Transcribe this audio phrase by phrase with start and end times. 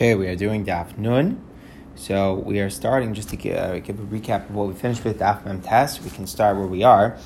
[0.00, 1.38] Okay, we are doing Daf Nun.
[1.94, 5.04] So we are starting just to give, uh, give a recap of what we finished
[5.04, 6.00] with Daf Mem Tes.
[6.00, 7.18] We can start where we are.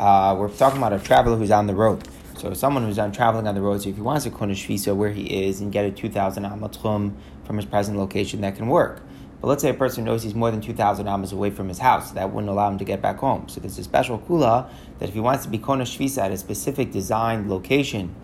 [0.00, 2.02] Uh, we're talking about a traveler who's on the road.
[2.36, 3.80] So someone who's on traveling on the road.
[3.80, 6.42] So if he wants to Kona Shvisa where he is and get a two thousand
[6.42, 9.02] amatchum from his present location, that can work.
[9.40, 12.10] But let's say a person knows he's more than 2,000 amas away from his house.
[12.12, 13.48] That wouldn't allow him to get back home.
[13.48, 14.68] So there's a special kula
[14.98, 18.16] that if he wants to be Kona Shvisa at a specific designed location,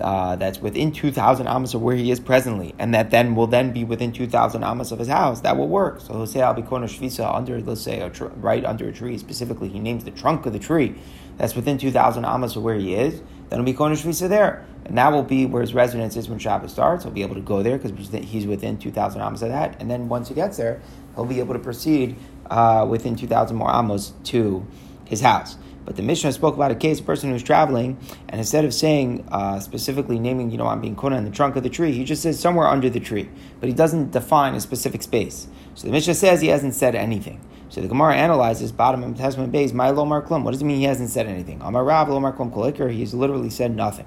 [0.00, 3.72] uh, that's within 2,000 amas of where he is presently, and that then will then
[3.72, 6.00] be within 2,000 amas of his house, that will work.
[6.00, 9.18] So he'll say, I'll be Shvisa under, let's say, tr- right under a tree.
[9.18, 10.94] Specifically, he names the trunk of the tree
[11.36, 13.20] that's within 2,000 amas of where he is.
[13.48, 14.66] Then he'll be Shvisa there.
[14.84, 17.04] And that will be where his residence is when Shabbat starts.
[17.04, 19.80] He'll be able to go there because he's within 2,000 amas of that.
[19.80, 20.80] And then once he gets there,
[21.14, 22.16] he'll be able to proceed
[22.50, 24.64] uh, within 2,000 more amos to
[25.04, 25.56] his house.
[25.86, 27.96] But the Mishnah spoke about a case, a person who's traveling,
[28.28, 31.54] and instead of saying, uh, specifically naming, you know, I'm being kona in the trunk
[31.54, 33.30] of the tree, he just says somewhere under the tree.
[33.60, 35.46] But he doesn't define a specific space.
[35.76, 37.40] So the Mishnah says he hasn't said anything.
[37.68, 40.42] So the Gemara analyzes bottom of Tes Amud Beis, my lomar klum.
[40.42, 41.60] What does it mean he hasn't said anything?
[41.62, 42.92] Amar Rav lomar klum kolikar.
[42.92, 44.06] He's literally said nothing.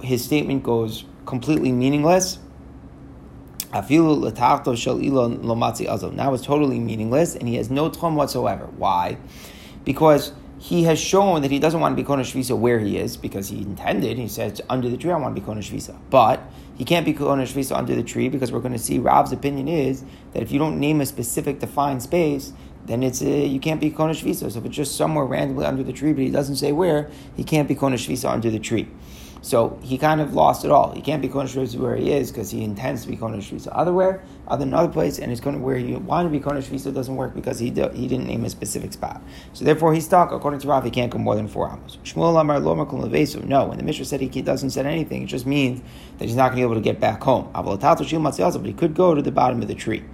[0.00, 2.38] His statement goes completely meaningless.
[3.72, 3.90] Now it's
[6.44, 8.66] totally meaningless, and he has no tchum whatsoever.
[8.76, 9.18] Why?
[9.84, 13.16] Because he has shown that he doesn't want to be Kona Shvisa where he is
[13.16, 14.18] because he intended.
[14.18, 15.96] He said, under the tree, I want to be Kona Shvisa.
[16.10, 16.42] But
[16.76, 19.68] he can't be Kona Shvisa under the tree because we're going to see Rav's opinion
[19.68, 22.52] is that if you don't name a specific defined space,
[22.88, 24.50] then it's a, you can't be Kona Shvisa.
[24.50, 27.44] So if it's just somewhere randomly under the tree, but he doesn't say where, he
[27.44, 28.88] can't be Kona Shvisa under the tree.
[29.40, 30.92] So he kind of lost it all.
[30.92, 34.22] He can't be Kodesh Shvisa where he is because he intends to be Shvisa otherwhere,
[34.48, 36.92] other than another place, and it's going to where he wanted to be Kodesh Shvisa
[36.92, 39.22] doesn't work because he do, he didn't name a specific spot.
[39.52, 40.32] So therefore he's stuck.
[40.32, 41.98] According to Rav, he can't go more than four amos.
[42.04, 42.74] Shmuel Amar Lo.
[42.74, 45.82] No, when the Mishnah said he doesn't say anything, it just means
[46.18, 47.48] that he's not going to be able to get back home.
[47.54, 50.04] But he could go to the bottom of the tree.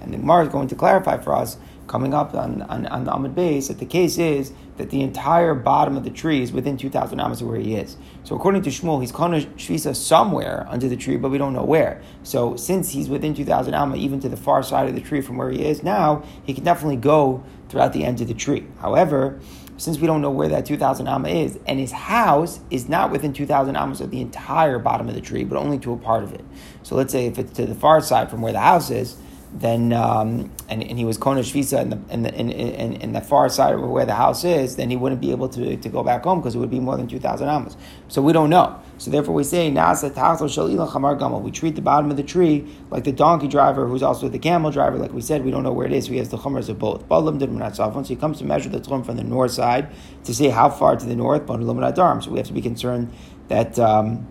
[0.00, 1.58] And the Gemara is going to clarify for us
[1.90, 5.54] coming up on, on, on the Amud Beis that the case is that the entire
[5.54, 7.96] bottom of the tree is within 2,000 amas of where he is.
[8.22, 11.64] So according to Shmuel, he's Kona Shvisa somewhere under the tree, but we don't know
[11.64, 12.00] where.
[12.22, 15.36] So since he's within 2,000 amma, even to the far side of the tree from
[15.36, 18.68] where he is now, he can definitely go throughout the end of the tree.
[18.78, 19.40] However,
[19.76, 23.32] since we don't know where that 2,000 amma is, and his house is not within
[23.32, 26.32] 2,000 ammas of the entire bottom of the tree, but only to a part of
[26.34, 26.44] it.
[26.84, 29.16] So let's say if it's to the far side from where the house is,
[29.52, 33.12] then um, and, and he was Kona Shvisa in the, in, the, in, in, in,
[33.12, 35.88] the far side of where the house is, then he wouldn't be able to, to
[35.88, 37.76] go back home because it would be more than 2,000 amas.
[38.06, 38.80] So we don't know.
[38.98, 39.70] So therefore we say.
[39.70, 44.70] We treat the bottom of the tree like the donkey driver who's also the camel
[44.70, 44.98] driver.
[44.98, 46.04] Like we said, we don't know where it is.
[46.04, 47.04] So he has the chumras of both.
[47.08, 49.88] So he comes to measure the tchum from the north side
[50.24, 53.12] to see how far to the north, so we have to be concerned
[53.48, 53.78] that.
[53.78, 54.28] Um,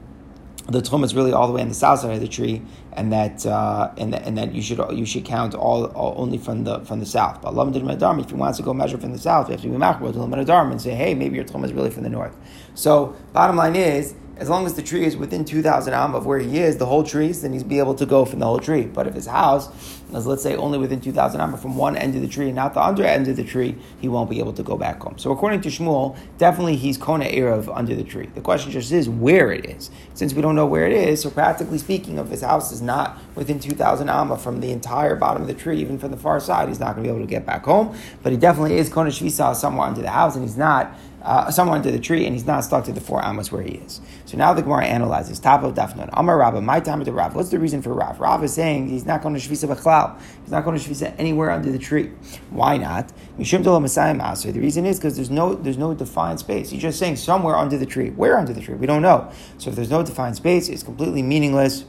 [0.69, 2.61] the tchum is really all the way on the south side of the tree,
[2.93, 6.63] and that uh, and, and that you should you should count all, all, only from
[6.63, 7.41] the from the south.
[7.41, 10.13] But if he wants to go measure from the south, you have to be machbel
[10.13, 12.35] to and say, hey, maybe your tchum is really from the north.
[12.75, 16.39] So bottom line is as long as the tree is within 2,000 am of where
[16.39, 18.83] he is, the whole tree, then he's be able to go from the whole tree.
[18.83, 22.27] But if his house let's say, only within 2,000 amma from one end of the
[22.27, 24.77] tree and not the other end of the tree, he won't be able to go
[24.77, 25.17] back home.
[25.17, 28.29] So according to Shmuel, definitely he's Kona Erev under the tree.
[28.33, 29.91] The question just is where it is.
[30.13, 33.17] Since we don't know where it is, so practically speaking, if his house is not
[33.35, 36.67] within 2,000 amma from the entire bottom of the tree, even from the far side,
[36.67, 37.95] he's not going to be able to get back home.
[38.23, 41.75] But he definitely is Kona Shvisa somewhere under the house, and he's not uh, somewhere
[41.75, 44.01] under the tree, and he's not stuck to the four amos where he is.
[44.25, 46.09] So now the Gemara analyzes top of Daf Nun.
[46.13, 47.35] Amar Rabba, my time the Rav.
[47.35, 48.19] What's the reason for Rav?
[48.19, 49.67] Rav is saying he's not going to Shvisa
[49.99, 50.19] Bachlal.
[50.41, 52.11] He's not going to Shvisa anywhere under the tree.
[52.49, 53.11] Why not?
[53.37, 54.13] Messiah.
[54.13, 56.69] The reason is because there's no there's no defined space.
[56.69, 58.09] He's just saying somewhere under the tree.
[58.09, 58.75] Where under the tree?
[58.75, 59.31] We don't know.
[59.57, 61.85] So if there's no defined space, it's completely meaningless.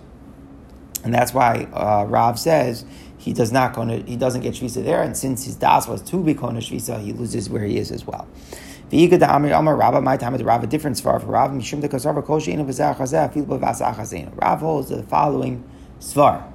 [1.02, 2.84] And that's why uh, Rav says
[3.16, 6.02] he does not going to, he doesn't get shvisa there, and since his das was
[6.02, 8.28] to be kona shvisa, he loses where he is as well.
[8.92, 8.98] My
[10.16, 10.34] time.
[14.34, 15.64] Rav holds the following
[16.00, 16.52] svar.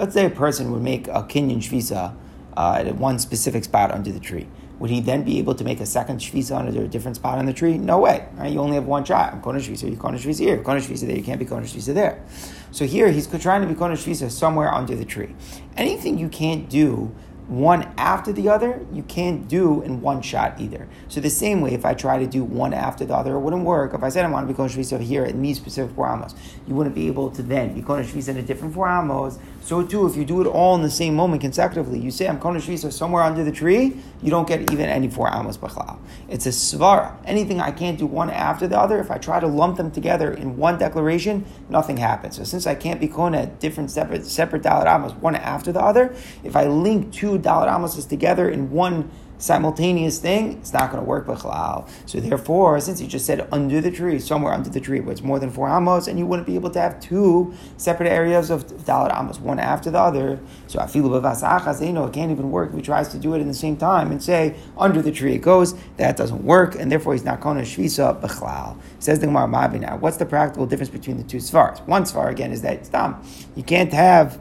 [0.00, 2.16] Let's say a person would make a kinyan shvisa
[2.56, 4.46] uh, at one specific spot under the tree.
[4.78, 7.44] Would he then be able to make a second shvisa under a different spot on
[7.44, 7.76] the tree?
[7.76, 8.26] No way.
[8.32, 8.50] Right?
[8.50, 9.28] You only have one try.
[9.28, 10.62] I'm kona shvisa, you kona shvisa here.
[10.62, 12.24] Kona shvisa there, you can't be kona shvisa there.
[12.70, 15.34] So here he's trying to be kona shvisa somewhere under the tree.
[15.76, 17.14] Anything you can't do
[17.50, 20.86] one after the other, you can't do in one shot either.
[21.08, 23.64] So the same way, if I try to do one after the other, it wouldn't
[23.64, 23.92] work.
[23.92, 26.32] If I said I want to be Kona Shvisa here in these specific four amos,
[26.68, 29.40] you wouldn't be able to then be Kona Shvisa in a different four amos.
[29.62, 32.38] So too, if you do it all in the same moment consecutively, you say I'm
[32.38, 35.98] Kona Shvisa somewhere under the tree, you don't get even any four amos b'chlal.
[36.28, 37.16] It's a svara.
[37.24, 40.32] Anything I can't do one after the other, if I try to lump them together
[40.32, 42.36] in one declaration, nothing happens.
[42.36, 45.82] So since I can't be Kohen at different separate separate daled amos, one after the
[45.82, 46.14] other,
[46.44, 49.10] if I link two daled amos together in one
[49.40, 51.88] simultaneous thing, it's not going to work b'chalal.
[52.06, 55.22] So therefore, since you just said under the tree, somewhere under the tree, where it's
[55.22, 58.66] more than four amos, and you wouldn't be able to have two separate areas of
[58.66, 60.40] daled amos, one after the other.
[60.66, 63.48] So afilu b'vasachas, you know, it can't even work he tries to do it in
[63.48, 65.74] the same time and say under the tree it goes.
[65.96, 68.76] That doesn't work, and therefore he's not going to shvisa b'chalal.
[68.98, 69.96] Says the Gemara Mavi now.
[69.96, 71.84] What's the practical difference between the two svars?
[71.86, 73.22] One svar again is that it's dumb.
[73.56, 74.38] You can't have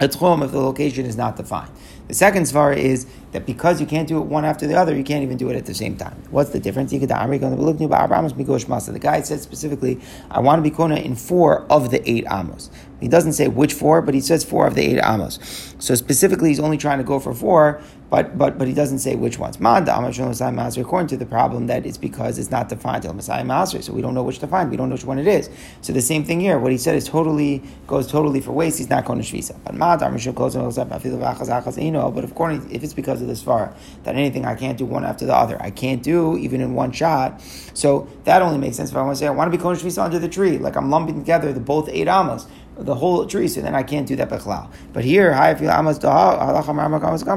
[0.00, 1.70] a tchum if the location is not defined.
[2.08, 5.04] The second svar is that because you can't do it one after the other, you
[5.04, 6.22] can't even do it at the same time.
[6.30, 6.90] What's the difference?
[6.90, 6.98] The
[9.00, 10.00] guy said specifically,
[10.30, 12.70] I want to be kona in four of the eight amos.
[13.00, 15.38] He doesn't say which four, but he says four of the eight amos.
[15.78, 17.80] So specifically, he's only trying to go for four
[18.10, 19.56] but but but he doesn't say which ones.
[19.56, 24.00] According to the problem that it's because it's not defined till Messiah Master, so we
[24.00, 24.70] don't know which to find.
[24.70, 25.50] We don't know which one it is.
[25.82, 26.58] So the same thing here.
[26.58, 28.78] What he said is totally goes totally for waste.
[28.78, 29.56] He's not going to shvisa.
[32.14, 33.74] But of course, if it's because of this far
[34.04, 36.92] that anything I can't do one after the other, I can't do even in one
[36.92, 37.42] shot.
[37.74, 39.76] So that only makes sense if I want to say I want to be going
[39.76, 42.46] shvisa under the tree, like I'm lumping together the both eight amos
[42.78, 44.70] the whole tree, so then I can't do that bechlal.
[44.92, 45.34] But here,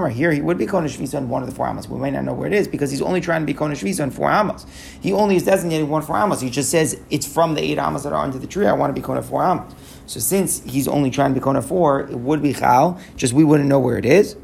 [0.10, 1.90] here he would be kona shvisa on one of the four Amas.
[1.90, 4.04] We may not know where it is because he's only trying to be kona shvisa
[4.04, 4.66] on four Amas.
[5.02, 6.42] He only is designating one four Amas.
[6.42, 8.68] He just says it's from the eight Amas that are under the tree.
[8.68, 9.74] I want to be kona four Amas.
[10.06, 13.00] So since he's only trying to be kona four, it would be chal.
[13.16, 14.36] Just we wouldn't know where it is.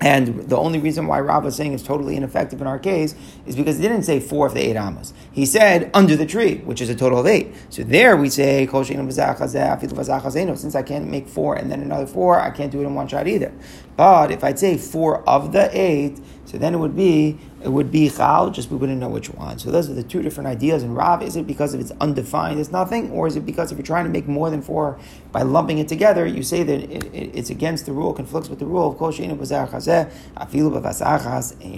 [0.00, 3.16] And the only reason why Rav is saying it's totally ineffective in our case
[3.46, 5.12] is because he didn't say four of the eight amos.
[5.32, 7.52] He said under the tree, which is a total of eight.
[7.70, 12.70] So there we say, since I can't make four and then another four, I can't
[12.70, 13.52] do it in one shot either.
[13.96, 17.90] But if I'd say four of the eight, so then it would be it would
[17.90, 19.58] be chal, just we wouldn't know which one.
[19.58, 21.22] So those are the two different ideas in Rav.
[21.22, 24.04] Is it because if it's undefined, it's nothing, or is it because if you're trying
[24.04, 24.98] to make more than four
[25.32, 28.60] by lumping it together, you say that it, it, it's against the rule, conflicts with
[28.60, 29.10] the rule of kol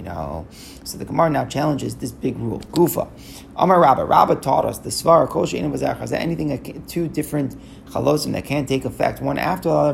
[0.03, 0.47] know.
[0.83, 2.59] So the Gemara now challenges this big rule.
[2.59, 3.09] Gufa,
[3.55, 4.05] Amar Rabba.
[4.05, 5.47] Rabba taught us the svar kol
[6.13, 6.51] anything
[6.87, 7.55] two different
[7.91, 9.93] chalosim that can't take effect one after the other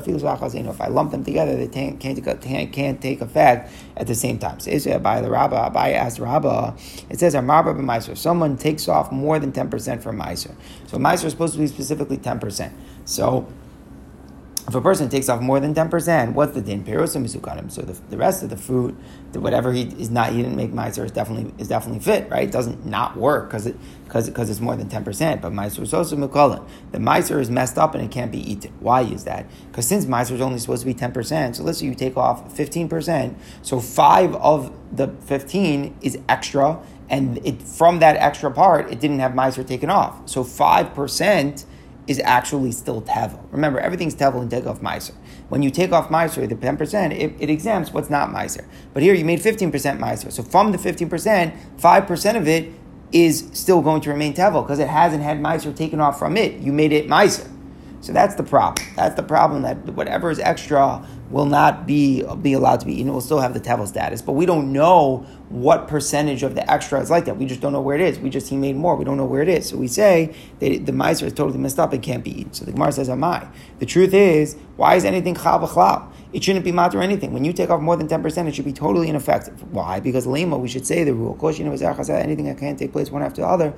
[0.69, 4.59] If I lump them together, they can't, can't, take effect at the same time.
[4.59, 6.75] So by the Rabbah, by asked Rabbah,
[7.09, 10.53] it says Amar If someone takes off more than 10% from Meiser.
[10.87, 12.71] So Meiser is supposed to be specifically 10%.
[13.05, 13.47] So
[14.67, 16.83] if a person takes off more than 10%, what's the din?
[16.83, 17.71] Perosim misukanim.
[17.71, 18.97] So the, the rest of the food,
[19.31, 22.49] the, whatever he is not, he didn't make meiser is definitely is definitely fit, right?
[22.49, 25.41] It doesn't not work because it because because it's more than 10%.
[25.41, 26.67] But meiser is also mukalim.
[26.91, 28.73] The meiser is messed up and it can't be eaten.
[28.81, 29.49] Why is that?
[29.71, 32.53] Because since meiser is only supposed to be 10%, so let's say you take off
[32.53, 36.77] 15%, so five of the 15 is extra,
[37.09, 40.27] and it from that extra part, it didn't have meiser taken off.
[40.27, 41.65] So 5%
[42.07, 43.39] is actually still tevel.
[43.51, 45.13] Remember, everything's tevel and take off miser.
[45.49, 48.65] When you take off miser, the 10%, it, it exempts what's not miser.
[48.93, 50.31] But here you made 15% miser.
[50.31, 52.71] So from the 15%, 5% of it
[53.11, 56.59] is still going to remain tevel because it hasn't had miser taken off from it.
[56.59, 57.49] You made it miser.
[58.01, 58.87] So that's the problem.
[58.95, 63.09] That's the problem that whatever is extra will not be be allowed to be eaten.
[63.09, 66.69] It will still have the tevel status, but we don't know what percentage of the
[66.71, 67.37] extra is like that.
[67.37, 68.19] We just don't know where it is.
[68.19, 68.95] We just he made more.
[68.95, 69.69] We don't know where it is.
[69.69, 72.53] So we say that the miser is totally messed up and can't be eaten.
[72.53, 76.11] So the Gemara says, "Amai." The truth is, why is anything chal b'chlal?
[76.33, 77.31] It shouldn't be matter anything.
[77.33, 79.71] When you take off more than ten percent, it should be totally ineffective.
[79.71, 79.99] Why?
[79.99, 81.37] Because lema, we should say the rule.
[81.47, 83.73] Anything that can't take place one after the other,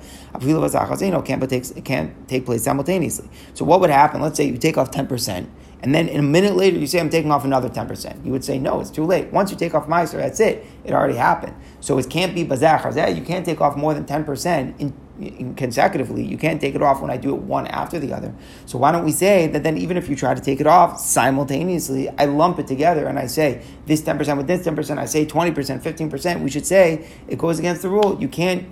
[1.22, 3.28] can't take can't take place simultaneously.
[3.54, 4.20] So what would happen?
[4.20, 5.48] Let's say you take off ten percent
[5.82, 8.24] and then in a minute later you say I'm taking off another 10%.
[8.24, 9.32] You would say, no, it's too late.
[9.32, 10.66] Once you take off Meiser, that's it.
[10.84, 11.54] It already happened.
[11.80, 16.22] So it can't be Bazar You can't take off more than 10% in, in consecutively.
[16.22, 18.34] You can't take it off when I do it one after the other.
[18.66, 21.00] So why don't we say that then even if you try to take it off
[21.00, 25.24] simultaneously, I lump it together and I say this 10% with this 10%, I say
[25.24, 28.20] 20%, 15%, we should say it goes against the rule.
[28.20, 28.68] You can't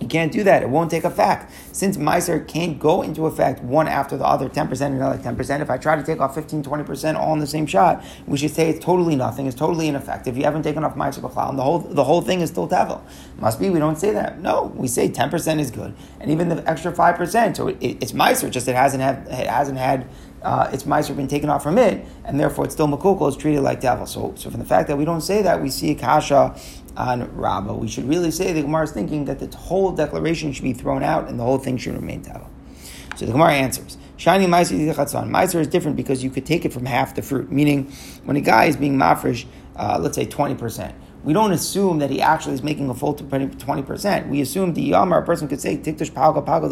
[0.00, 0.62] you can't do that.
[0.62, 1.52] It won't take effect.
[1.72, 5.70] Since Meiser can't go into effect one after the other, 10% and another 10%, if
[5.70, 8.68] I try to take off 15, 20% all in the same shot, we should say
[8.68, 10.36] it's totally nothing, it's totally ineffective.
[10.36, 13.00] You haven't taken off Meiser B'chlal, and the whole, the whole thing is still Tevel.
[13.38, 14.40] Must be, we don't say that.
[14.40, 15.94] No, we say 10% is good.
[16.20, 19.48] And even the extra 5%, so it, it, it's Meiser, just it hasn't had, it
[19.48, 20.06] hasn't had
[20.42, 23.62] uh, its have been taken off from it, and therefore it's still makukal, it's treated
[23.62, 24.06] like tevel.
[24.06, 26.56] So, so from the fact that we don't say that, we see kasha
[26.96, 27.74] on Rabbah.
[27.74, 31.02] We should really say the Gemara is thinking that the whole declaration should be thrown
[31.02, 32.48] out and the whole thing should remain tevel.
[33.16, 33.96] So the Gemara answers.
[34.16, 34.46] Shiny.
[34.46, 37.52] Meiser is different because you could take it from half the fruit.
[37.52, 37.92] Meaning,
[38.24, 40.92] when a guy is being mafresh, uh, let's say 20%,
[41.28, 44.28] we don't assume that he actually is making a full 20%.
[44.30, 46.70] We assume the Yamar, a person could say, Tiktush Palga Palga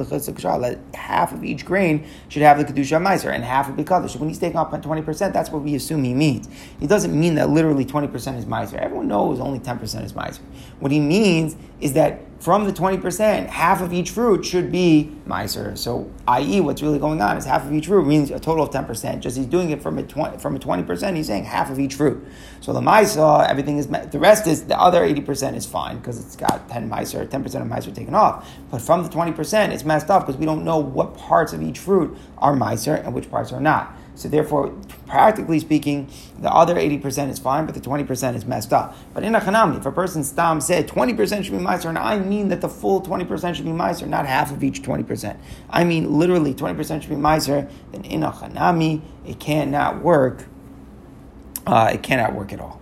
[0.62, 4.16] that half of each grain should have the Kedusha Meiser and half would be Kaddish.
[4.16, 6.48] When he's taking off 20%, that's what we assume he means.
[6.80, 8.78] He doesn't mean that literally 20% is Meiser.
[8.78, 10.40] Everyone knows only 10% is Meiser.
[10.80, 15.76] What he means is that from the 20%, half of each fruit should be Meiser.
[15.76, 18.70] So, i.e., what's really going on is half of each fruit means a total of
[18.70, 19.20] 10%.
[19.20, 21.94] Just he's doing it from a 20, from a 20%, he's saying half of each
[21.94, 22.24] fruit.
[22.60, 26.36] So the Meiser, everything is, the rest is, the other 80% is fine because it's
[26.36, 28.48] got 10 Meiser, 10% of Meiser taken off.
[28.70, 31.78] But from the 20%, it's messed up because we don't know what parts of each
[31.78, 33.96] fruit are Meiser and which parts are not.
[34.16, 34.74] So therefore,
[35.06, 36.08] practically speaking,
[36.40, 38.96] the other 80% is fine, but the 20% is messed up.
[39.12, 42.18] But in a chanami, if a person stam said 20% should be meiser, and I
[42.18, 45.36] mean that the full 20% should be meiser, not half of each 20%.
[45.68, 50.46] I mean literally 20% should be meiser, then in a chanami, it cannot work.
[51.66, 52.80] Uh, it cannot work at all.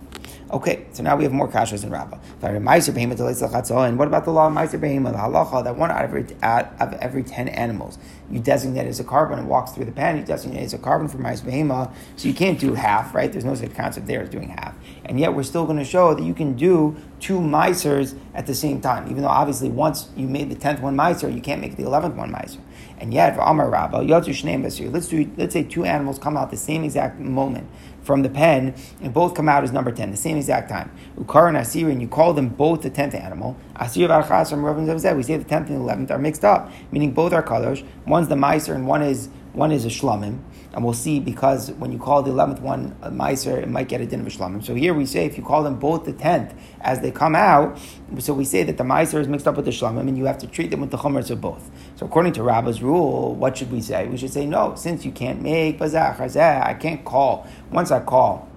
[0.51, 2.19] Okay, so now we have more kashas in Rabbah.
[2.43, 6.37] And what about the law of Meiser Behema, the halacha that one out of every,
[6.43, 7.97] out of every 10 animals
[8.29, 11.09] you designate as a korban and walks through the pen, you designate as a korban
[11.09, 13.31] for Meiser Behema, so you can't do half, right?
[13.31, 14.75] There's no such concept there as doing half.
[15.05, 18.53] And yet we're still going to show that you can do two Meisers at the
[18.53, 21.75] same time, even though obviously once you made the 10th one Meiser, you can't make
[21.75, 22.59] the 11th one Meiser.
[22.99, 26.83] And yet, for Amar Rabbah, let's do, let's say two animals come out the same
[26.83, 27.67] exact moment
[28.05, 30.91] from the pen, and both come out as number 10, the same exact time.
[31.17, 33.57] Ukar and Asir, and you call them both the 10th animal.
[33.75, 37.43] Asir Varchas from we say the 10th and 11th are mixed up, meaning both are
[37.43, 37.83] colors.
[38.05, 40.39] One's the Meiser and one is one is a Shlamim.
[40.75, 44.01] And we'll see because when you call the 11th one a Meiser, it might get
[44.01, 44.61] a din of Shlamim.
[44.61, 47.79] So here we say if you call them both the 10th as they come out,
[48.19, 50.37] so we say that the Meiser is mixed up with the Shlamim and you have
[50.39, 51.71] to treat them with the Chumras of both.
[51.95, 54.05] So according to Rabbah's rule, what should we say?
[54.07, 57.47] We should say, no, since you can't make Bazah, I can't call.
[57.71, 58.49] Once I call,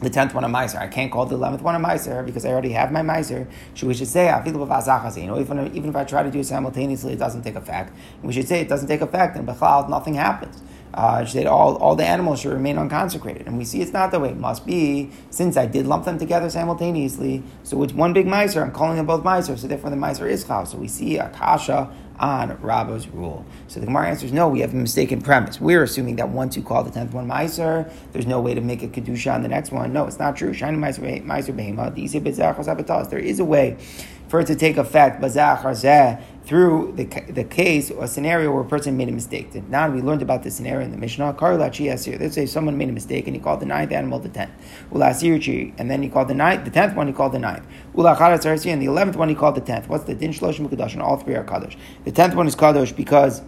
[0.00, 0.78] the tenth one a miser.
[0.78, 3.46] I can't call the eleventh one a miser because I already have my miser.
[3.74, 7.12] So we should say you know, even, even if I try to do it simultaneously,
[7.12, 7.92] it doesn't take effect.
[8.22, 10.60] We should say it doesn't take effect, and bechal nothing happens.
[10.94, 13.46] Uh, she said all, all the animals should remain unconsecrated.
[13.46, 14.30] And we see it's not the way.
[14.30, 18.62] It must be, since I did lump them together simultaneously, so it's one big miser,
[18.62, 20.66] I'm calling them both miser, so therefore the miser is chal.
[20.66, 23.44] So we see a kasha on Rabba's rule.
[23.66, 25.60] So the Gemara answers, no, we have a mistaken premise.
[25.60, 28.82] We're assuming that once you call the tenth one Meiser, there's no way to make
[28.82, 29.92] a Kedusha on the next one.
[29.92, 30.52] No, it's not true.
[30.52, 33.76] Shiny Meiser Behema, the there is a way
[34.32, 35.20] for it to take effect,
[36.44, 39.54] through the, the case or scenario where a person made a mistake.
[39.68, 41.36] Now we learned about this scenario in the Mishnah.
[41.38, 44.50] Let's say someone made a mistake and he called the ninth animal the tenth.
[44.90, 47.66] And then he called the ninth, the tenth one he called the ninth.
[47.94, 49.86] And the eleventh one he called the tenth.
[49.90, 50.94] What's the din shloshim kadosh?
[50.94, 51.76] And all three are kadosh.
[52.04, 53.42] The tenth one is kadosh because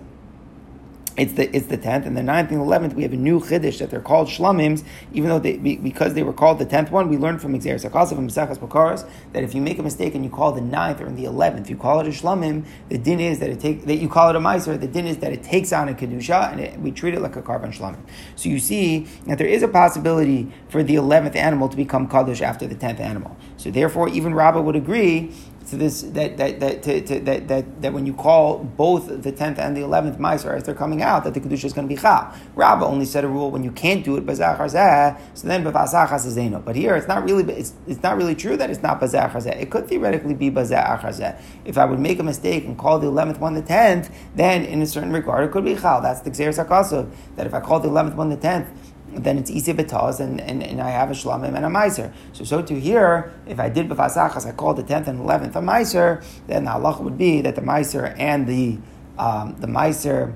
[1.16, 2.94] it's the it's the tenth and the ninth and eleventh.
[2.94, 6.32] We have a new chiddush that they're called shlamims, even though they because they were
[6.32, 7.08] called the tenth one.
[7.08, 10.24] We learned from Xeris Akasav and Mesachas Bechoros that if you make a mistake and
[10.24, 12.64] you call the ninth or the eleventh, you call it a shlamim.
[12.88, 14.78] The din is that it take that you call it a meiser.
[14.78, 17.36] The din is that it takes on a kedusha and it, we treat it like
[17.36, 18.00] a korban shlamim.
[18.34, 22.42] So you see that there is a possibility for the eleventh animal to become kaddish
[22.42, 23.36] after the tenth animal.
[23.56, 25.32] So therefore, even Rabbah would agree
[25.66, 29.32] to this that that that, to, to, that, that, that when you call both the
[29.32, 31.94] tenth and the eleventh meiser as they're coming out, that the kedusha is going to
[31.94, 32.34] be chal.
[32.54, 36.34] Rabbah only said a rule when you can't do it bazachar so then bavasachas is
[36.34, 36.60] zeno.
[36.60, 39.46] But here it's not really it's, it's not really true that it's not bazachar.
[39.46, 41.40] It could theoretically be bazachar.
[41.64, 44.82] If I would make a mistake and call the eleventh one the tenth, then in
[44.82, 46.00] a certain regard it could be chal.
[46.00, 47.10] That's the xeris hakasov.
[47.36, 48.68] That if I call the eleventh one the tenth
[49.16, 52.12] then it's easy betaz, and, and, and I have a shlamim and a meiser.
[52.32, 55.60] So, so to here, if I did b'fasachas, I called the 10th and 11th a
[55.60, 58.78] meiser, then the halacha would be that the meiser and the,
[59.18, 60.34] um, the meiser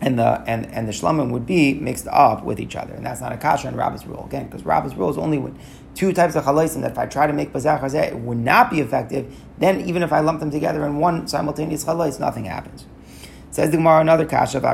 [0.00, 3.20] and the and, and the shlamim would be mixed up with each other, and that's
[3.20, 5.58] not a kasha in Rabbah's rule again, because Rabbah's rule is only with
[5.94, 8.70] two types of chalaisim that if I try to make bazar chazeh, it would not
[8.70, 9.34] be effective.
[9.58, 12.86] Then even if I lump them together in one simultaneous chalais, nothing happens.
[13.50, 14.58] Says the Gemara another kasha.
[14.58, 14.64] In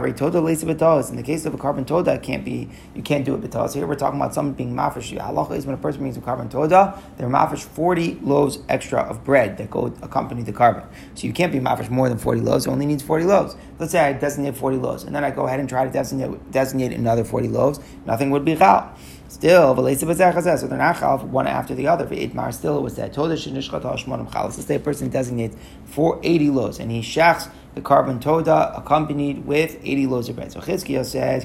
[1.17, 3.75] the case of a korban toda, it can't be you can't do it betos.
[3.75, 5.17] Here we're talking about someone being mafish.
[5.17, 9.23] Halacha is when a person brings a korban toda, they're mafish forty loaves extra of
[9.23, 10.85] bread that go accompany the korban.
[11.15, 12.67] So you can't be mafish more than forty loaves.
[12.67, 13.55] It only needs forty loaves.
[13.79, 16.51] Let's say I designate forty loaves, and then I go ahead and try to designate
[16.51, 17.79] designate another forty loaves.
[18.05, 18.93] Nothing would be chal.
[19.33, 22.07] Still, so they're not chal one after the other.
[22.07, 27.01] Itmar, still it was said, Let's say a person designates for 80 loaves, and he
[27.01, 30.53] shachs the korban toda accompanied with 80 loaves of bread.
[30.53, 31.45] So Chizkiah says,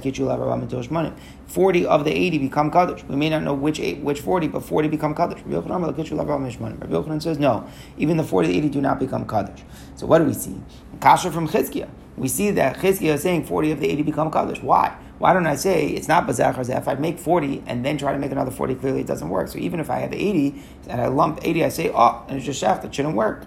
[1.47, 3.05] 40 of the 80 become kaddish.
[3.05, 5.41] We may not know which eight, which 40, but 40 become kaddish.
[5.45, 7.65] Rabbi Yochanan says, no,
[7.97, 9.63] even the 40 80 do not become kaddish.
[9.95, 10.59] So what do we see?
[10.99, 11.87] Kasha from Chizkiah.
[12.17, 14.61] We see that Chizkiah is saying 40 of the 80 become kaddish.
[14.61, 14.93] Why?
[15.17, 18.19] Why don't I say it's not bazach If I make 40 and then try to
[18.19, 19.47] make another 40, clearly it doesn't work.
[19.47, 22.45] So even if I have 80 and I lump 80, I say, oh, and it's
[22.45, 23.45] just shaft, it shouldn't work.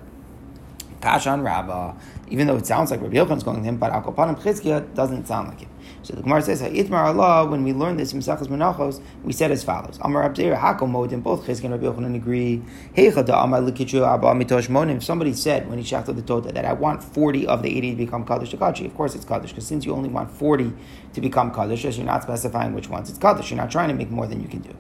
[1.01, 1.95] Kashan Rabbah,
[2.29, 4.95] even though it sounds like Rabbi Yochanan is going to him, but Al Kapanim Chizkiah
[4.95, 5.71] doesn't sound like him.
[6.03, 9.51] So the Gemara says, Itmar Allah, when we learned this in Mesachas Menachos, we said
[9.51, 9.99] as follows.
[10.03, 12.63] Amar Abdeir Hakom and both Chizkiah and Rabbi Yochanan agree.
[12.97, 14.97] Amar Likitru Abba Mitosh Monim.
[14.97, 17.91] If somebody said when he shachted the Tota that I want 40 of the 80
[17.91, 20.73] to become Kaddish to of course it's Kaddish, because since you only want 40
[21.13, 23.51] to become Kaddish, you're not specifying which ones it's Kaddish.
[23.51, 24.75] You're not trying to make more than you can do.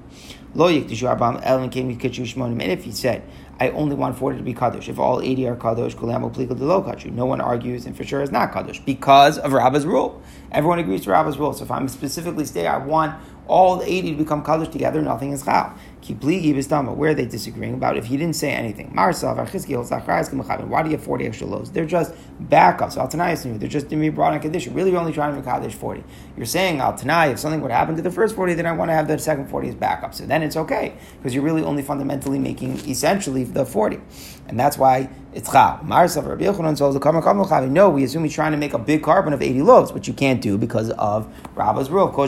[0.54, 2.62] Lo Yiktishu Abba El and Came Shmonim.
[2.62, 3.22] And if he said,
[3.61, 4.88] I only want 40 to be Kaddish.
[4.88, 6.81] If all 80 are Kaddish, Kulam Plikal de Lo.
[7.14, 10.23] No one argues and for sure is not Kaddish because of Rabba's rule.
[10.50, 11.52] Everyone agrees to Rabba's rule.
[11.52, 13.14] So if I'm specifically saying I want
[13.47, 15.75] all 80 to become Kaddish together, nothing is Chal.
[16.02, 17.97] Where are they disagreeing about?
[17.97, 21.71] If he didn't say anything, Why do you have 40 extra loaves?
[21.71, 22.14] They're just
[22.49, 22.97] backups.
[22.97, 24.75] Al They're just to be brought in condition.
[24.75, 26.02] Really, you're only trying to make Kaddish 40.
[26.37, 28.90] You're saying Al Tanai, if something would happen to the first 40, then I want
[28.90, 30.14] to have the second 40 as backup.
[30.14, 34.00] So then it's okay because you're really only fundamentally making essentially the 40,
[34.49, 35.80] and that's why it's chal.
[35.85, 39.02] Marsav Rabbi Yochanan so the karma No, we assume he's trying to make a big
[39.02, 42.12] korban of 80 loaves, which you can't do because of Rabba's rule.
[42.12, 42.23] So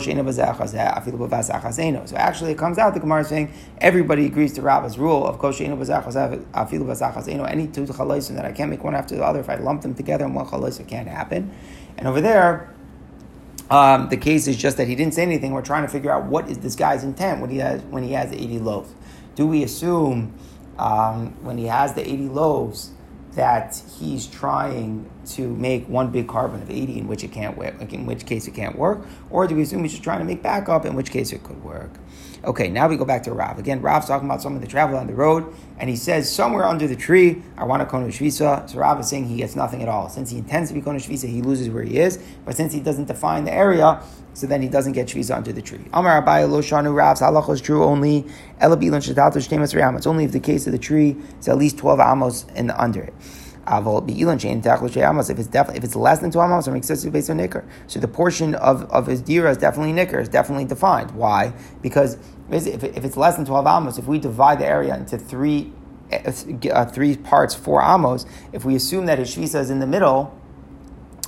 [2.15, 7.49] actually, it comes out the Gemara saying everybody agrees to Rabba's rule of kosher afilu
[7.49, 9.39] Any two chalosim that I can't make one after the other.
[9.39, 11.51] If I lump them together in one chalos, it can't happen.
[11.97, 12.69] And over there.
[13.69, 15.53] Um, the case is just that he didn't say anything.
[15.53, 18.11] We're trying to figure out what is this guy's intent when he has when he
[18.11, 18.93] has 80 loaves.
[19.35, 20.33] Do we assume
[20.77, 22.91] um, when he has the 80 loaves
[23.35, 27.81] that he's trying to make one big korban of 80 in which it can't work,
[27.91, 30.43] in which case it can't work, or do we assume he's just trying to make
[30.43, 31.91] backup in which case it could work?
[32.45, 33.57] Okay, now we go back to Rav.
[33.57, 36.89] Again, Rav's talking about someone that travel on the road, and he says, somewhere under
[36.89, 38.69] the tree, I want to Kona Shvisa.
[38.69, 40.09] So Rav is saying he gets nothing at all.
[40.09, 42.81] Since he intends to be Kona Shvisa, he loses where he is, but since he
[42.81, 45.85] doesn't define the area, so then he doesn't get Shvisa under the tree.
[45.93, 48.25] Amar Abai Lo Shanu Rav's halach is true only,
[48.59, 53.03] It's only if the case of the tree is at least 12 amos the under
[53.03, 53.13] it.
[53.65, 57.63] If it's definitely if it's less than two amos, or excessive based on nicker.
[57.87, 61.11] So the portion of, of his dira is definitely nicker, is definitely defined.
[61.11, 61.53] Why?
[61.81, 62.17] Because
[62.51, 65.71] if, if it's less than twelve amos, if we divide the area into three
[66.11, 70.37] uh three parts, four amos, if we assume that his shvisa is in the middle,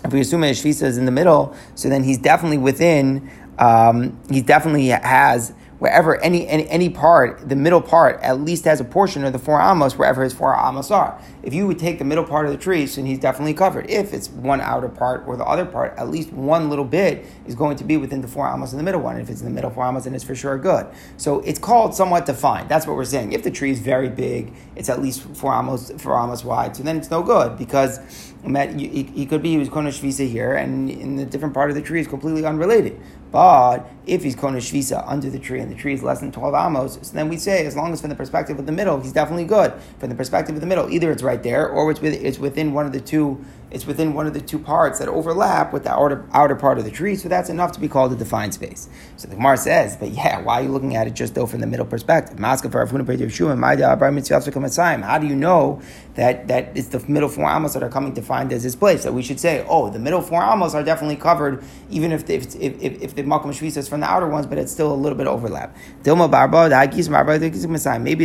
[0.03, 3.29] if we assume his shvisa is in the middle, so then he's definitely within.
[3.57, 5.53] Um, he definitely has
[5.85, 9.37] wherever any, any, any part, the middle part at least has a portion of the
[9.37, 11.21] four amos wherever his four amos are.
[11.43, 13.87] If you would take the middle part of the tree, then he's definitely covered.
[13.87, 17.53] If it's one outer part or the other part, at least one little bit is
[17.53, 19.13] going to be within the four amos in the middle one.
[19.13, 20.87] And if it's in the middle four amos, then it's for sure good.
[21.17, 22.67] So it's called somewhat defined.
[22.67, 23.33] That's what we're saying.
[23.33, 26.75] If the tree is very big, it's at least four amos, four amos wide.
[26.75, 27.99] So then it's no good because
[28.41, 31.81] he could be he was kona shvisa here, and in the different part of the
[31.83, 32.99] tree is completely unrelated.
[33.35, 36.53] But if he's kona shvisa under the tree and the tree is less than twelve
[36.55, 39.11] amos, so then we say as long as from the perspective of the middle, he's
[39.11, 39.73] definitely good.
[39.99, 42.71] From the perspective of the middle, either it's right there or it's, with, it's within
[42.71, 45.91] one of the two it's within one of the two parts that overlap with the
[45.91, 48.87] outer, outer part of the tree, so that's enough to be called a defined space.
[49.17, 51.61] So the Gemara says, but yeah, why are you looking at it just though from
[51.61, 52.39] the middle perspective?
[52.39, 55.81] How do you know
[56.15, 59.03] that, that it's the middle four amos that are coming defined as this place?
[59.03, 62.55] That we should say, oh, the middle four amos are definitely covered, even if if,
[62.55, 64.95] if, if, if the Makam Shvisa is from the outer ones, but it's still a
[64.95, 65.75] little bit overlap.
[66.03, 66.11] Maybe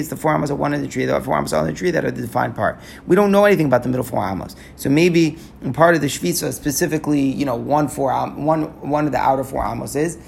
[0.01, 1.91] it's the four amos of one of the tree, the four amos on the tree
[1.91, 2.79] that are the defined part.
[3.07, 4.57] We don't know anything about the middle four amos.
[4.77, 9.13] So maybe and part of the shvisa specifically, you know, one four one one of
[9.13, 10.19] the outer four amos is,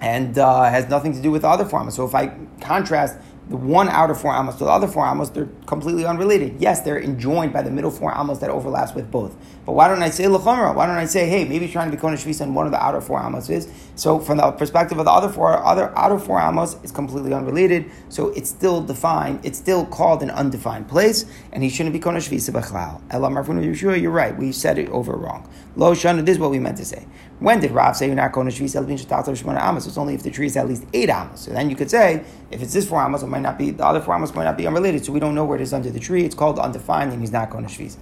[0.00, 1.94] and uh, has nothing to do with the other four amos.
[1.94, 3.18] So if I contrast
[3.48, 6.60] the one outer four amos to the other four amos, they're completely unrelated.
[6.60, 9.34] Yes, they're enjoined by the middle four amos that overlaps with both.
[9.64, 10.74] But why don't I say lechomra?
[10.74, 12.82] Why don't I say, hey, maybe trying to be kona shvisa and one of the
[12.82, 16.38] outer four amos is so from the perspective of the other four other outer four
[16.40, 17.90] amos, it's completely unrelated.
[18.10, 19.40] So it's still defined.
[19.44, 23.00] It's still called an undefined place, and he shouldn't be kona shvisa b'chlal.
[23.10, 24.36] Elam Yeshua, you're right.
[24.36, 25.48] We said it over wrong.
[25.76, 26.24] Lo shana.
[26.24, 27.06] This is what we meant to say.
[27.38, 29.86] When did Rav say you're not kona shvisa elvin shetatzar shmona amos?
[29.86, 31.40] It's only if the tree is at least eight amos.
[31.40, 33.84] So then you could say if it's this four amos, it might not be the
[33.84, 35.04] other four amos might not be unrelated.
[35.04, 37.32] So we don't know where it is under the tree, it's called undefined and he's
[37.32, 37.98] not going to shvisa.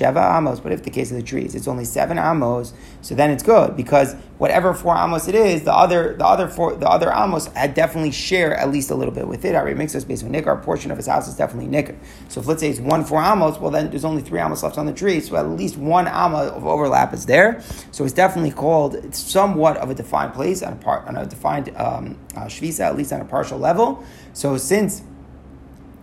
[0.00, 3.30] Sheva amos, but if the case of the trees, it's only seven amos, so then
[3.30, 7.10] it's good because whatever four amos it is, the other the other four the other
[7.10, 9.54] amos had definitely share at least a little bit with it.
[9.54, 10.50] Already makes us based on nicker.
[10.50, 11.96] A portion of his house is definitely nicker.
[12.28, 14.76] So if let's say it's one four amos, well then there's only three amos left
[14.76, 17.62] on the tree, so at least one amma of overlap is there.
[17.92, 21.24] So it's definitely called it's somewhat of a defined place on a part on a
[21.24, 24.04] defined um, uh, shvisa, at least on a partial level.
[24.34, 25.02] So since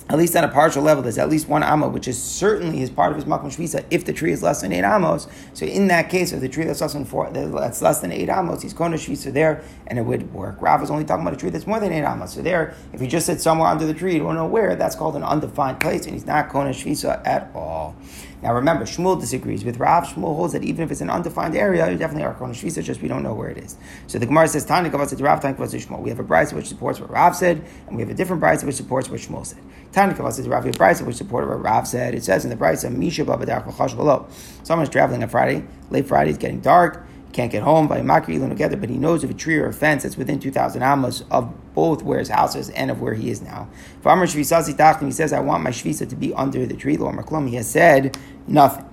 [0.10, 2.90] at least on a partial level, there's at least one amo, which is certainly is
[2.90, 5.28] part of his makom shvisa if the tree is less than eight amos.
[5.54, 8.30] So in that case, if the tree that's less than four, that's less than eight
[8.30, 10.62] amos, he's to shvisa there, and it would work.
[10.62, 12.34] Rav is only talking about a tree that's more than eight amos.
[12.34, 14.96] So there, if he just said somewhere under the tree, you don't know where, that's
[14.96, 17.96] called an undefined place, and he's not to shvisa at all.
[18.42, 20.06] Now remember, Shmuel disagrees with Rav.
[20.06, 23.02] Shmuel holds that even if it's an undefined area, you definitely are Kona Shvisa, just
[23.02, 23.78] we don't know where it is.
[24.06, 26.02] So the Gemara says, Tani Kavasa to Rav, Tani Kavasa Shmuel.
[26.02, 28.64] We have a Brisa which supports what Rav said, and we have a different Brisa
[28.64, 29.60] which supports what Shmuel said.
[29.92, 32.14] Tani Kavasa to Rav, we have a Brisa which supports what Rav said.
[32.14, 34.28] It says in the Brisa, Misha Below.
[34.64, 38.76] Someone's traveling on Friday, late Friday, it's getting dark can't get home by Makri together,
[38.76, 42.02] but he knows of a tree or a fence that's within 2,000 amos of both
[42.02, 43.70] where his house is and of where he is now.
[44.00, 46.98] If Amr He says, I want my Shvisa to be under the tree.
[46.98, 48.86] He has said nothing.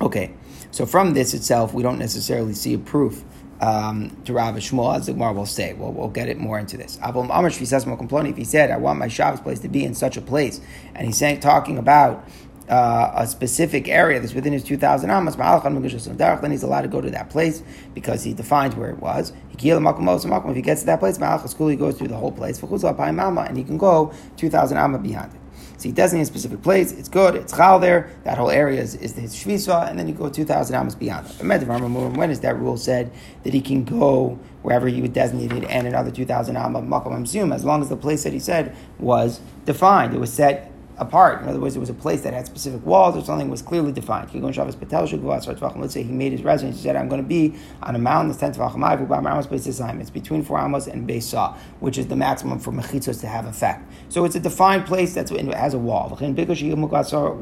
[0.00, 0.32] Okay,
[0.70, 3.24] so from this itself, we don't necessarily see a proof
[3.60, 5.72] um, to Rav Shmuel, as the Gemara will say.
[5.72, 7.00] We'll, we'll get it more into this.
[7.02, 10.60] If he said, I want my Shabbos place to be in such a place,
[10.94, 12.28] and he's saying, talking about
[12.72, 17.10] uh, a specific area that's within his 2,000 amas, then he's allowed to go to
[17.10, 19.34] that place because he defined where it was.
[19.52, 23.76] If he gets to that place, he goes through the whole place, and he can
[23.76, 25.40] go 2,000 amma behind it.
[25.76, 28.94] So he designates a specific place, it's good, it's chal there, that whole area is,
[28.94, 32.16] is his shvisa, and then you go 2,000 amas beyond that.
[32.16, 35.86] When is that rule said that he can go wherever he would designate it and
[35.86, 40.20] another 2,000 amma makom as long as the place that he said was defined, it
[40.20, 41.42] was set apart.
[41.42, 43.92] In other words, it was a place that had specific walls or something was clearly
[43.92, 44.28] defined.
[44.32, 46.76] Let's say he made his residence.
[46.76, 50.00] He said, "I'm going to be on a mountain that's ten tvachim.
[50.00, 53.90] It's between four amos and Beisah, which is the maximum for mechitzos to have effect.
[54.08, 56.16] So it's a defined place that's it has a wall.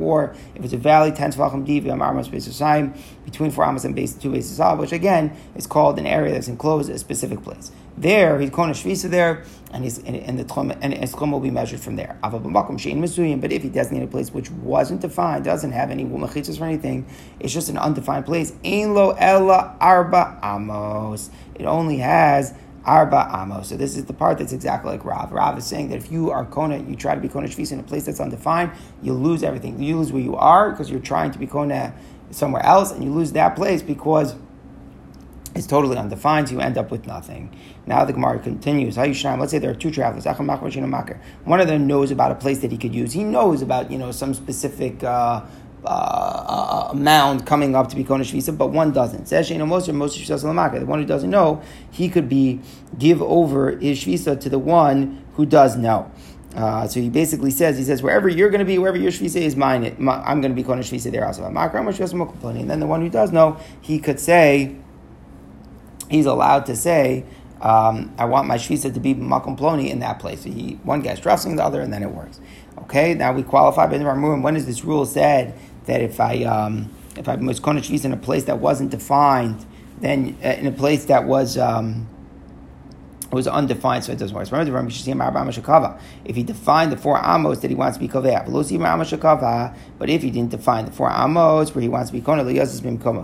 [0.00, 1.84] Or if it's a valley, ten tvachim deep,
[3.24, 6.90] between four amos and base two bases which again is called an area that's enclosed
[6.90, 7.72] a specific place.
[8.00, 11.50] There, he's kona shvisa there, and he's and, the tchum and his tchum will be
[11.50, 12.18] measured from there.
[12.22, 17.06] But if he designated a place which wasn't defined, doesn't have any mechitzas or anything,
[17.40, 18.54] it's just an undefined place.
[18.64, 21.28] Ein lo ella arba amos.
[21.54, 22.54] It only has
[22.86, 23.68] arba amos.
[23.68, 25.30] So this is the part that's exactly like Rav.
[25.30, 27.80] Rav is saying that if you are kona, you try to be kona shvisa in
[27.80, 29.78] a place that's undefined, you lose everything.
[29.82, 31.92] You lose where you are because you're trying to be kona
[32.30, 34.36] somewhere else, and you lose that place because
[35.54, 37.54] it's totally undefined, so you end up with nothing.
[37.86, 38.96] Now the Gemara continues.
[38.96, 40.24] Let's say there are two travelers.
[40.24, 43.12] One of them knows about a place that he could use.
[43.12, 45.44] He knows about you know some specific uh,
[45.84, 49.26] uh, mound coming up to be Kona Shvisa, but one doesn't.
[49.26, 52.60] The one who doesn't know, he could be
[52.98, 56.10] give over his Shvisa to the one who does know.
[56.54, 59.40] Uh, so he basically says, he says, wherever you're going to be, wherever your shvisa
[59.40, 61.44] is mine, I'm going to be kona shvisa there also.
[61.44, 64.74] And then the one who does know, he could say,
[66.10, 67.24] he's allowed to say,
[67.60, 70.42] um, I want my shvisa to be makom ploni in that place.
[70.42, 72.40] So he, one guy's trusting the other, and then it works.
[72.78, 74.42] Okay, now we qualify by the Ramurim.
[74.42, 78.16] When is this rule said that if I um, if I was shvisa in a
[78.16, 79.64] place that wasn't defined,
[80.00, 82.08] then uh, in a place that was um,
[83.30, 84.50] it was undefined, so it doesn't work.
[84.50, 86.00] Remember the Rambam Shakava.
[86.24, 88.44] If he defined the four amos that he wants to be kovea,
[89.98, 92.44] but if he didn't define the four amos where he wants to be kona,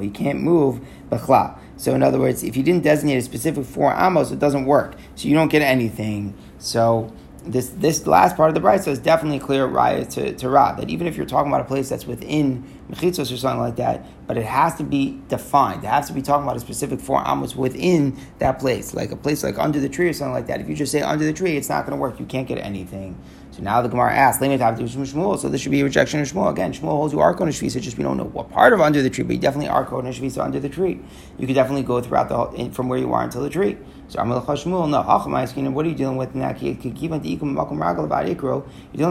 [0.01, 1.59] he can't move b'chla.
[1.77, 4.95] So in other words, if you didn't designate a specific four amos, it doesn't work.
[5.17, 6.35] So you don't get anything.
[6.59, 7.13] So
[7.47, 10.91] this this last part of the brisa is definitely clear riot to, to Rav, that
[10.91, 14.37] even if you're talking about a place that's within mechitzos or something like that, but
[14.37, 15.85] it has to be defined.
[15.85, 19.17] It has to be talking about a specific four amos within that place, like a
[19.17, 20.61] place like under the tree or something like that.
[20.61, 22.21] If you just say under the tree, it's not going to work.
[22.21, 23.19] You can't get anything.
[23.57, 26.51] So now the Gemara asks, so this should be a rejection of Shmuel.
[26.51, 29.01] Again, Shmuel holds you are Kona Shvisa, just we don't know what part of under
[29.01, 31.01] the tree, but you definitely are Kona Shvisa under the tree.
[31.39, 33.79] You could definitely go throughout the whole, from where you are until the tree.
[34.09, 36.77] So Amalach Shmuel, no, Hacham what are you dealing with in that case?
[36.85, 37.15] You're dealing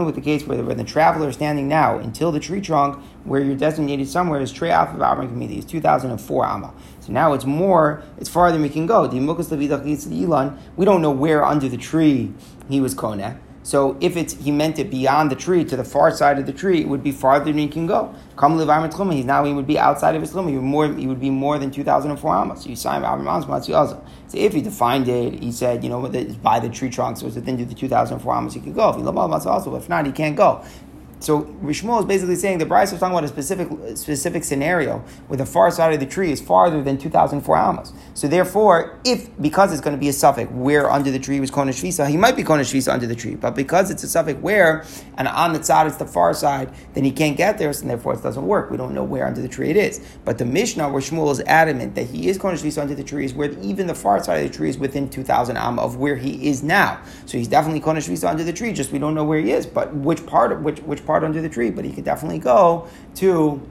[0.04, 3.02] with the case where the, where the traveler is standing now until the tree trunk
[3.24, 6.72] where you're designated somewhere is Trey Alpha Avram Committee, it's 2004 Amma.
[7.00, 9.08] So now it's more, it's farther than we can go.
[9.08, 12.32] We don't know where under the tree
[12.68, 13.40] he was Koneh.
[13.66, 16.52] So if it's he meant it beyond the tree to the far side of the
[16.52, 18.14] tree, it would be farther than he can go.
[18.36, 18.68] Come live
[19.16, 20.52] He's now he would be outside of his limit.
[20.52, 22.64] He would more he would be more than two thousand and four amos.
[22.64, 26.00] You sign So if he defined it, he said, you know,
[26.44, 28.76] by the tree trunk, so it's within the two thousand and four amos, he could
[28.76, 28.90] go.
[28.90, 30.64] If he also, but if not, he can't go.
[31.18, 34.98] So Rishmuel is basically saying the Brisa was talking about a specific specific scenario
[35.28, 37.92] where the far side of the tree is farther than 2,004 amos.
[38.14, 41.50] So therefore, if because it's going to be a safek where under the tree was
[41.50, 43.34] Kona Shvisa, he might be Kona Shvisa under the tree.
[43.34, 44.84] But because it's a safek where
[45.16, 48.14] and on the side it's the far side, then he can't get there, and therefore
[48.14, 48.70] it doesn't work.
[48.70, 50.00] We don't know where under the tree it is.
[50.24, 53.24] But the Mishnah where Shmuel is adamant that he is Kona Shvisa under the tree
[53.24, 56.16] is where even the far side of the tree is within 2,000 am of where
[56.16, 57.00] he is now.
[57.24, 58.72] So he's definitely Kona Shvisa under the tree.
[58.72, 61.40] Just we don't know where he is, but which part of which which part under
[61.40, 63.62] the tree, but he could definitely go to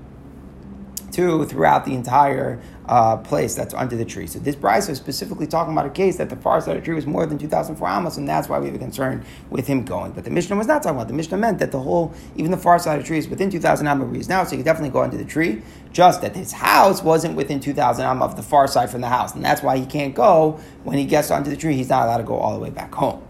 [1.15, 4.27] to throughout the entire uh, place that's under the tree.
[4.27, 6.85] So this Brisa is specifically talking about a case that the far side of the
[6.85, 9.85] tree was more than 2,004 amos, and that's why we have a concern with him
[9.85, 10.11] going.
[10.11, 11.07] But the Mishnah was not talking about.
[11.07, 13.49] The Mishnah meant that the whole, even the far side of the tree is within
[13.49, 15.61] 2,000 amos now, so he could definitely go under the tree.
[15.93, 19.33] Just that his house wasn't within 2,000 amos of the far side from the house,
[19.33, 21.75] and that's why he can't go when he gets onto the tree.
[21.75, 23.25] He's not allowed to go all the way back home.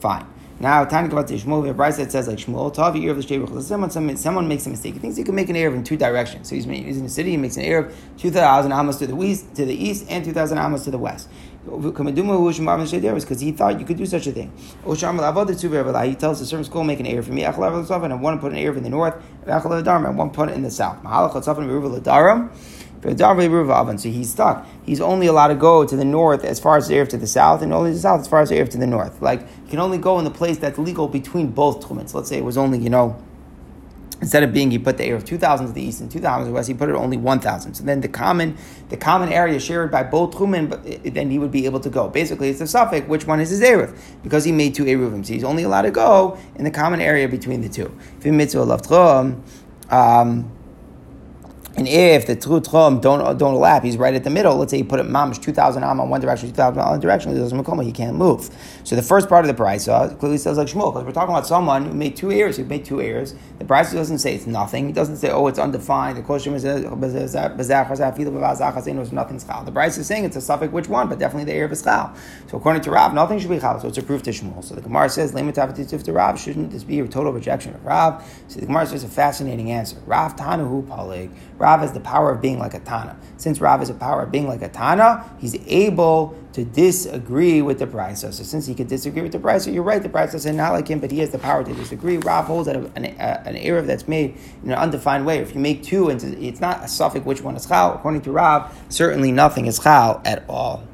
[0.00, 0.26] Fine.
[0.60, 1.62] Now, go to Shmuel.
[1.62, 3.22] We have that says like Shmuel, Tavi ear of the
[3.62, 4.94] Someone, someone makes a mistake.
[4.94, 6.48] He thinks he can make an Erev in two directions.
[6.48, 7.30] So he's, he's in the city.
[7.30, 10.32] He makes an Erev two thousand amos to the east, to the east, and two
[10.32, 11.28] thousand amos to the west.
[11.64, 14.50] Because he thought you could do such a thing.
[14.56, 17.60] He tells the servants, "Go make an erev for me." And to
[18.40, 19.14] put an erev in the north.
[19.46, 20.98] And to put it in the south.
[23.02, 24.66] So he's stuck.
[24.84, 27.26] He's only allowed to go to the north as far as the Erev to the
[27.26, 29.22] south, and only the south as far as the Erev to the north.
[29.22, 32.14] Like, you can only go in the place that's legal between both Tchumins.
[32.14, 33.16] Let's say it was only, you know,
[34.20, 36.46] instead of being he put the area of 2000 to the east and 2000 to
[36.46, 38.56] the west he put it only 1000 so then the common
[38.88, 40.70] the common area shared by both Truman,
[41.04, 43.60] then he would be able to go basically it's a safek which one is his
[43.60, 47.00] eruv because he made two eruvim so he's only allowed to go in the common
[47.00, 49.36] area between the two if he mitzvah
[49.90, 50.50] um,
[51.78, 54.56] and if the true tchum don't don't overlap, he's right at the middle.
[54.56, 56.94] Let's say you put it mamish two thousand am on one direction, two thousand on
[56.94, 57.30] the direction.
[57.30, 58.50] He doesn't He can't move.
[58.82, 61.32] So the first part of the price uh, clearly says like Shmuel because we're talking
[61.32, 62.56] about someone who made two ears.
[62.56, 63.36] Who made two ears.
[63.60, 64.88] The price doesn't say it's nothing.
[64.88, 66.18] He doesn't say oh it's undefined.
[66.18, 67.34] The question is uh, there's
[69.12, 69.64] nothing schal.
[69.64, 72.12] The price is saying it's a safek which one, but definitely the ear of schal.
[72.50, 73.78] So according to Rav, nothing should be chal.
[73.78, 74.64] So it's a proof to Shmuel.
[74.64, 76.40] So the Gemara says lematav to Rav.
[76.40, 78.24] Shouldn't this be a total rejection of Rav?
[78.48, 79.96] So the Gemara says a fascinating answer.
[80.06, 81.30] Rav Tanahu Palig.
[81.58, 83.16] Rav has the power of being like a Tana.
[83.36, 87.78] Since Rav has a power of being like a Tana, he's able to disagree with
[87.78, 88.22] the price.
[88.22, 90.88] So since he could disagree with the price, you're right, the price is not like
[90.88, 92.16] him, but he has the power to disagree.
[92.16, 95.38] Rav holds that an, uh, an Erev that's made in an undefined way.
[95.38, 98.32] If you make two, and it's not a safek which one is chal, according to
[98.32, 100.84] Rav, certainly nothing is chal at all.